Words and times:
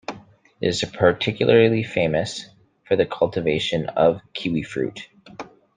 It 0.59 0.67
is 0.69 0.83
particularly 0.93 1.83
famous 1.83 2.49
for 2.87 2.95
the 2.95 3.05
cultivation 3.05 3.85
of 3.85 4.19
kiwifruit. 4.33 5.01